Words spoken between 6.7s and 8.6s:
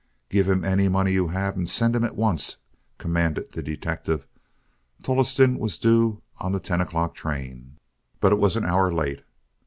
o'clock train, but it was